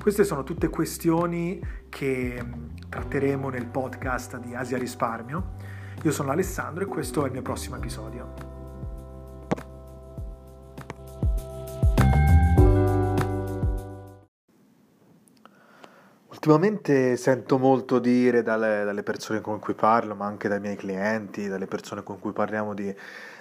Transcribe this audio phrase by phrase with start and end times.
[0.00, 2.44] Queste sono tutte questioni che
[2.88, 5.72] tratteremo nel podcast di Asia Risparmio
[6.04, 8.52] io sono Alessandro e questo è il mio prossimo episodio.
[16.28, 21.48] Ultimamente sento molto dire dalle, dalle, persone con cui parlo, ma anche dai miei clienti,
[21.48, 22.94] dalle persone con cui parliamo di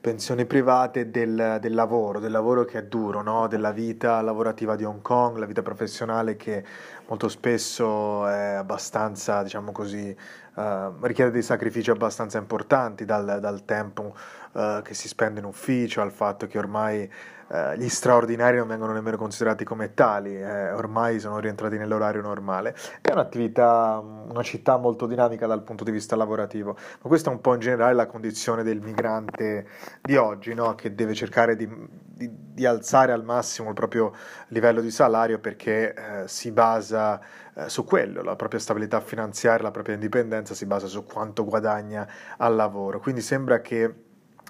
[0.00, 3.46] pensioni private, del, del lavoro, del lavoro che è duro, no?
[3.46, 6.64] della vita lavorativa di Hong Kong, la vita professionale che
[7.08, 10.14] molto spesso è abbastanza, diciamo così,
[10.54, 10.62] uh,
[11.00, 14.14] richiede dei sacrifici abbastanza importanti dal, dal tempo
[14.56, 17.10] uh, che si spende in ufficio al fatto che ormai
[17.48, 22.74] uh, gli straordinari non vengono nemmeno considerati come tali, eh, ormai sono rientrati nell'orario normale.
[23.00, 27.40] È un'attività, una città molto dinamica dal punto di vista lavorativo, ma questa è un
[27.40, 29.66] po' in generale la condizione del migrante
[30.00, 30.74] di oggi, no?
[30.74, 34.12] che deve cercare di, di, di, alzare al massimo il proprio
[34.48, 37.20] livello di salario perché eh, si basa
[37.54, 42.08] eh, su quello, la propria stabilità finanziaria, la propria indipendenza si basa su quanto guadagna
[42.38, 42.98] al lavoro.
[43.00, 44.05] Quindi sembra che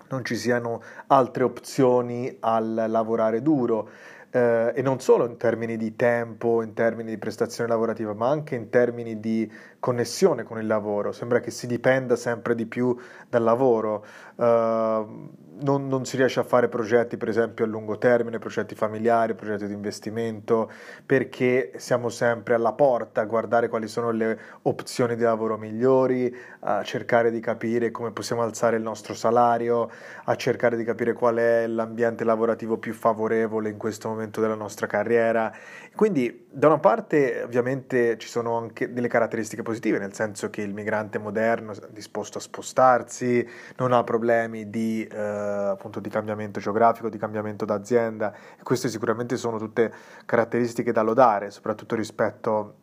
[0.09, 3.89] non ci siano altre opzioni al lavorare duro.
[4.31, 8.55] Eh, e non solo in termini di tempo, in termini di prestazione lavorativa, ma anche
[8.55, 11.13] in termini di connessione con il lavoro.
[11.13, 12.97] Sembra che si dipenda sempre di più
[13.29, 14.05] dal lavoro.
[14.37, 19.35] Uh, non, non, si riesce a fare progetti, per esempio, a lungo termine, progetti familiari,
[19.35, 20.71] progetti di investimento,
[21.05, 26.83] perché siamo sempre alla porta a guardare quali sono le opzioni di lavoro migliori, a
[26.83, 29.91] cercare di capire come possiamo alzare il nostro salario,
[30.25, 34.87] a cercare di capire qual è l'ambiente lavorativo più favorevole in questo momento della nostra
[34.87, 35.53] carriera.
[35.95, 40.73] Quindi, da una parte, ovviamente ci sono anche delle caratteristiche positive, nel senso che il
[40.73, 43.47] migrante moderno è disposto a spostarsi,
[43.77, 49.37] non ha problemi di, eh, appunto, di cambiamento geografico, di cambiamento d'azienda, e queste sicuramente
[49.37, 49.93] sono tutte
[50.25, 52.77] caratteristiche da lodare, soprattutto rispetto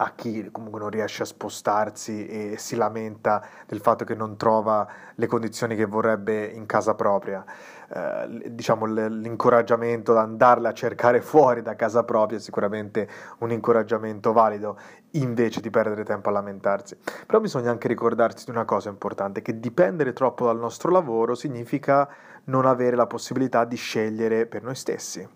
[0.00, 4.86] a chi comunque non riesce a spostarsi e si lamenta del fatto che non trova
[5.14, 7.44] le condizioni che vorrebbe in casa propria.
[7.90, 14.34] Eh, diciamo l'incoraggiamento ad andarle a cercare fuori da casa propria è sicuramente un incoraggiamento
[14.34, 14.78] valido
[15.12, 16.98] invece di perdere tempo a lamentarsi.
[17.26, 22.08] Però bisogna anche ricordarsi di una cosa importante, che dipendere troppo dal nostro lavoro significa
[22.44, 25.26] non avere la possibilità di scegliere per noi stessi.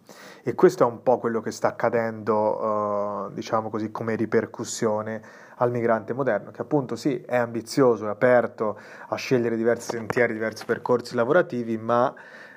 [0.42, 5.22] E questo è un po' quello che sta accadendo, uh, diciamo così, come ripercussione
[5.56, 10.64] al migrante moderno, che appunto sì, è ambizioso, è aperto a scegliere diversi sentieri, diversi
[10.64, 12.14] percorsi lavorativi, ma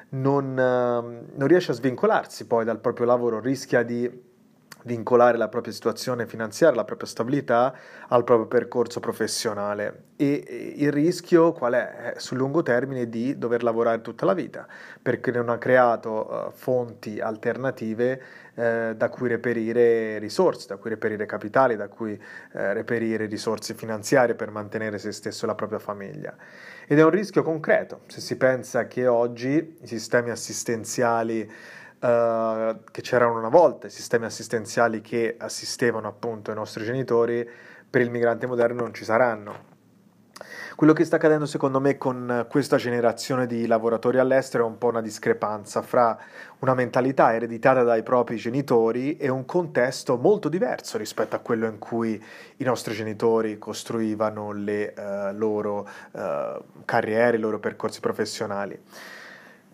[0.09, 4.33] non, uh, non riesce a svincolarsi poi dal proprio lavoro, rischia di
[4.85, 7.75] vincolare la propria situazione finanziaria, la propria stabilità
[8.07, 12.13] al proprio percorso professionale e il rischio qual è?
[12.17, 14.65] Sul lungo termine di dover lavorare tutta la vita
[15.01, 18.21] perché non ha creato uh, fonti alternative
[18.53, 22.19] uh, da cui reperire risorse, da cui reperire capitali, da cui uh,
[22.51, 26.33] reperire risorse finanziarie per mantenere se stesso e la propria famiglia.
[26.87, 31.51] Ed è un rischio concreto se si pensa che oggi i sistemi assistenziali
[31.99, 37.47] uh, che c'erano una volta, i sistemi assistenziali che assistevano appunto i nostri genitori,
[37.89, 39.73] per il migrante moderno non ci saranno.
[40.75, 44.87] Quello che sta accadendo secondo me con questa generazione di lavoratori all'estero è un po'
[44.87, 46.19] una discrepanza fra
[46.59, 51.79] una mentalità ereditata dai propri genitori e un contesto molto diverso rispetto a quello in
[51.79, 52.21] cui
[52.57, 58.77] i nostri genitori costruivano le uh, loro uh, carriere, i loro percorsi professionali.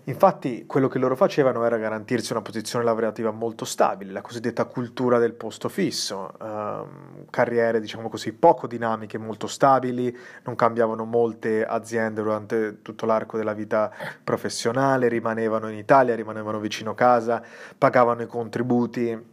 [0.05, 5.19] Infatti quello che loro facevano era garantirsi una posizione lavorativa molto stabile, la cosiddetta cultura
[5.19, 12.23] del posto fisso, ehm, carriere diciamo così poco dinamiche, molto stabili, non cambiavano molte aziende
[12.23, 13.91] durante tutto l'arco della vita
[14.23, 17.43] professionale, rimanevano in Italia, rimanevano vicino casa,
[17.77, 19.30] pagavano i contributi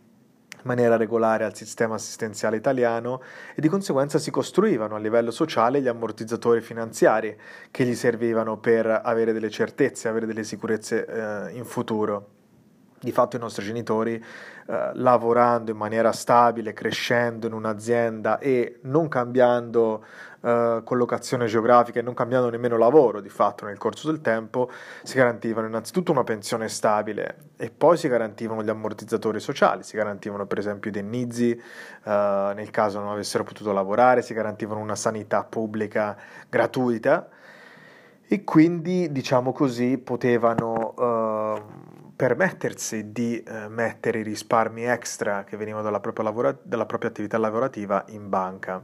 [0.69, 3.21] maniera regolare al sistema assistenziale italiano
[3.55, 7.37] e di conseguenza si costruivano a livello sociale gli ammortizzatori finanziari
[7.71, 12.38] che gli servivano per avere delle certezze, avere delle sicurezze eh, in futuro.
[13.01, 19.09] Di fatto i nostri genitori eh, lavorando in maniera stabile, crescendo in un'azienda e non
[19.09, 20.05] cambiando
[20.41, 24.71] eh, collocazione geografica e non cambiando nemmeno lavoro di fatto nel corso del tempo,
[25.03, 30.47] si garantivano innanzitutto una pensione stabile e poi si garantivano gli ammortizzatori sociali, si garantivano
[30.47, 35.45] per esempio i dennizi eh, nel caso non avessero potuto lavorare, si garantivano una sanità
[35.45, 36.17] pubblica
[36.49, 37.29] gratuita
[38.31, 41.03] e quindi diciamo così potevano eh,
[42.19, 47.39] permettersi di eh, mettere i risparmi extra che venivano dalla propria, lavora- dalla propria attività
[47.39, 48.83] lavorativa in banca.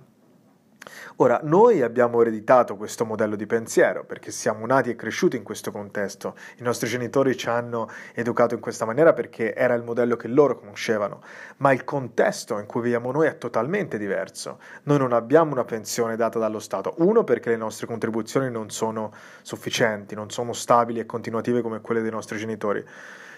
[1.16, 5.72] Ora, noi abbiamo ereditato questo modello di pensiero perché siamo nati e cresciuti in questo
[5.72, 6.36] contesto.
[6.58, 10.56] I nostri genitori ci hanno educato in questa maniera perché era il modello che loro
[10.56, 11.20] conoscevano,
[11.56, 14.60] ma il contesto in cui viviamo noi è totalmente diverso.
[14.84, 16.94] Noi non abbiamo una pensione data dallo Stato.
[16.98, 22.00] Uno, perché le nostre contribuzioni non sono sufficienti, non sono stabili e continuative come quelle
[22.00, 22.84] dei nostri genitori.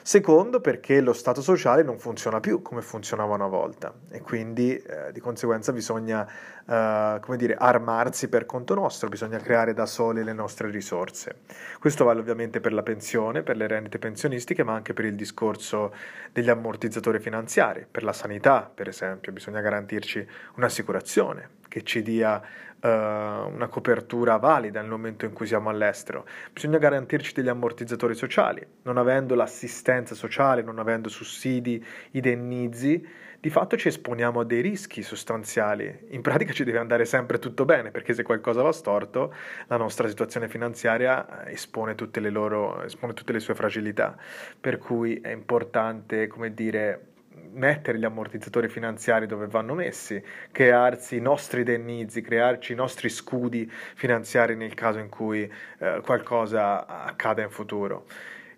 [0.07, 5.11] Secondo, perché lo Stato sociale non funziona più come funzionava una volta e quindi eh,
[5.11, 6.25] di conseguenza bisogna,
[6.65, 11.41] eh, come dire, armarsi per conto nostro, bisogna creare da soli le nostre risorse.
[11.81, 15.93] Questo vale ovviamente per la pensione, per le rendite pensionistiche, ma anche per il discorso
[16.31, 20.25] degli ammortizzatori finanziari, per la sanità, per esempio, bisogna garantirci
[20.55, 26.25] un'assicurazione che ci dia uh, una copertura valida nel momento in cui siamo all'estero.
[26.51, 33.07] Bisogna garantirci degli ammortizzatori sociali, non avendo l'assistenza sociale, non avendo sussidi, indennizzi,
[33.39, 36.07] di fatto ci esponiamo a dei rischi sostanziali.
[36.09, 39.35] In pratica ci deve andare sempre tutto bene, perché se qualcosa va storto,
[39.67, 44.17] la nostra situazione finanziaria eh, espone tutte le, loro, espone tutte le sue fragilità.
[44.59, 47.16] Per cui è importante, come dire,
[47.57, 50.23] mettere gli ammortizzatori finanziari dove vanno messi,
[50.53, 56.87] crearsi i nostri dennizi, crearci i nostri scudi finanziari nel caso in cui eh, qualcosa
[56.87, 58.07] accada in futuro.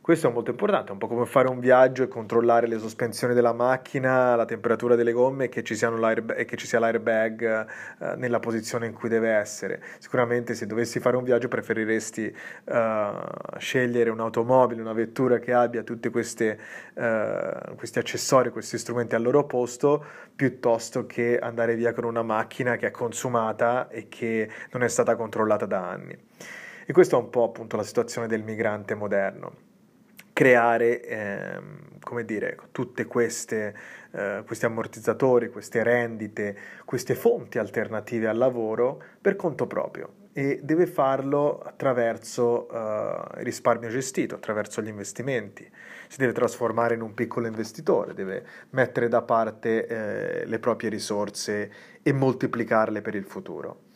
[0.08, 3.34] Questo è molto importante, è un po' come fare un viaggio e controllare le sospensioni
[3.34, 8.16] della macchina, la temperatura delle gomme e che ci, e che ci sia l'airbag eh,
[8.16, 9.82] nella posizione in cui deve essere.
[9.98, 13.12] Sicuramente se dovessi fare un viaggio preferiresti eh,
[13.58, 16.56] scegliere un'automobile, una vettura che abbia tutti eh,
[17.76, 20.02] questi accessori, questi strumenti al loro posto,
[20.34, 25.16] piuttosto che andare via con una macchina che è consumata e che non è stata
[25.16, 26.16] controllata da anni.
[26.86, 29.67] E questa è un po' appunto la situazione del migrante moderno
[30.38, 33.74] creare, ehm, come dire, tutte queste,
[34.12, 40.86] eh, questi ammortizzatori, queste rendite, queste fonti alternative al lavoro per conto proprio e deve
[40.86, 45.68] farlo attraverso eh, il risparmio gestito, attraverso gli investimenti.
[46.06, 51.72] Si deve trasformare in un piccolo investitore, deve mettere da parte eh, le proprie risorse
[52.00, 53.86] e moltiplicarle per il futuro.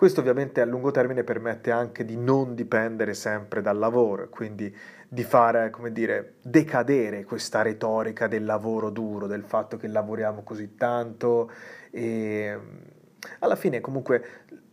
[0.00, 4.74] Questo ovviamente a lungo termine permette anche di non dipendere sempre dal lavoro quindi
[5.06, 10.74] di fare, come dire, decadere questa retorica del lavoro duro, del fatto che lavoriamo così
[10.74, 11.50] tanto
[11.90, 12.58] e
[13.40, 14.24] alla fine comunque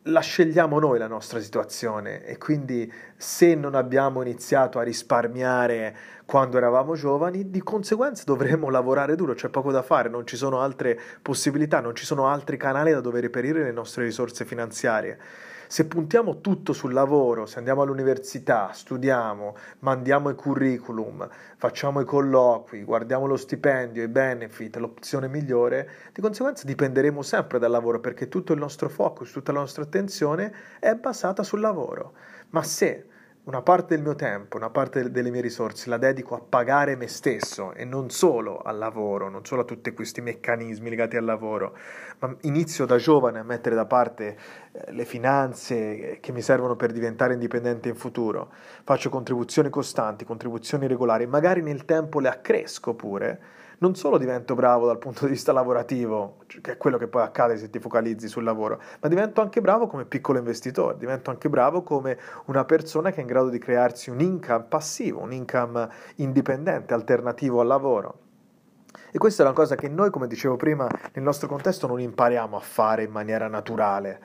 [0.07, 5.95] la scegliamo noi la nostra situazione e quindi se non abbiamo iniziato a risparmiare
[6.25, 10.59] quando eravamo giovani, di conseguenza dovremo lavorare duro, c'è poco da fare, non ci sono
[10.59, 15.17] altre possibilità, non ci sono altri canali da dove reperire le nostre risorse finanziarie.
[15.69, 21.27] Se puntiamo tutto sul lavoro, se andiamo all'università, studiamo, mandiamo i curriculum,
[21.57, 27.71] facciamo i colloqui, guardiamo lo stipendio, i benefit, l'opzione migliore, di conseguenza dipenderemo sempre dal
[27.71, 32.13] lavoro perché tutto il nostro focus, tutta la nostra attenzione è basata sul lavoro.
[32.51, 33.07] Ma se
[33.47, 37.07] una parte del mio tempo, una parte delle mie risorse la dedico a pagare me
[37.07, 41.77] stesso e non solo al lavoro, non solo a tutti questi meccanismi legati al lavoro,
[42.19, 44.37] ma inizio da giovane a mettere da parte
[44.73, 48.51] eh, le finanze che mi servono per diventare indipendente in futuro,
[48.83, 53.39] faccio contribuzioni costanti, contribuzioni regolari, magari nel tempo le accresco pure,
[53.79, 57.57] non solo divento bravo dal punto di vista lavorativo, che è quello che poi accade
[57.57, 61.83] se ti focalizzi sul lavoro, ma divento anche bravo come piccolo investitore, divento anche bravo
[61.83, 66.93] come una persona che è in grado di crearsi un income passivo, un income indipendente,
[66.93, 68.19] alternativo al lavoro.
[69.11, 72.57] E questa è una cosa che noi, come dicevo prima, nel nostro contesto non impariamo
[72.57, 74.19] a fare in maniera naturale,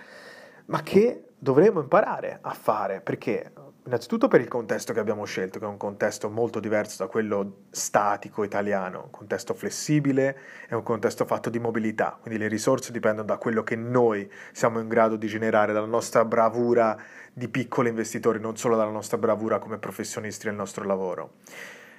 [0.66, 3.52] ma che dovremo imparare a fare, perché
[3.84, 7.64] Innanzitutto per il contesto che abbiamo scelto, che è un contesto molto diverso da quello
[7.70, 13.26] statico italiano, un contesto flessibile, è un contesto fatto di mobilità, quindi le risorse dipendono
[13.26, 16.96] da quello che noi siamo in grado di generare, dalla nostra bravura
[17.32, 21.38] di piccoli investitori, non solo dalla nostra bravura come professionisti nel nostro lavoro.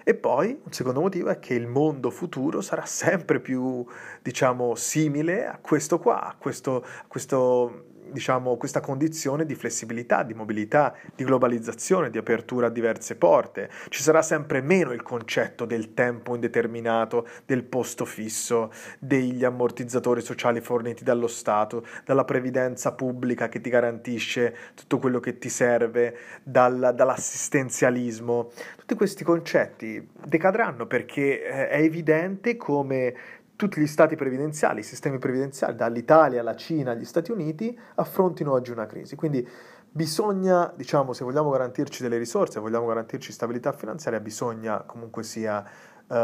[0.06, 3.86] E poi un secondo motivo è che il mondo futuro sarà sempre più,
[4.22, 10.34] diciamo, simile a questo qua, a questo, a questo diciamo, questa condizione di flessibilità, di
[10.34, 13.70] mobilità, di globalizzazione, di apertura a diverse porte.
[13.90, 20.62] Ci sarà sempre meno il concetto del tempo indeterminato, del posto fisso, degli ammortizzatori sociali
[20.62, 26.94] forniti dallo Stato, dalla previdenza pubblica che ti garantisce tutto quello che ti serve, dal,
[26.96, 28.52] dall'assistenzialismo.
[28.78, 35.20] Tutti questi concetti decadranno perché eh, è evidente come tutti gli stati previdenziali, i sistemi
[35.20, 39.16] previdenziali, dall'Italia alla Cina agli Stati Uniti, affrontino oggi una crisi.
[39.16, 39.48] Quindi
[39.90, 45.64] bisogna, diciamo, se vogliamo garantirci delle risorse, vogliamo garantirci stabilità finanziaria, bisogna comunque sia
[46.08, 46.16] uh,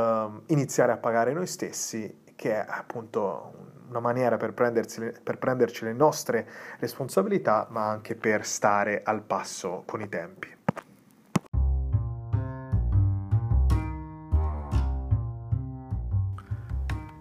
[0.47, 6.47] iniziare a pagare noi stessi, che è appunto una maniera per, per prenderci le nostre
[6.79, 10.58] responsabilità, ma anche per stare al passo con i tempi.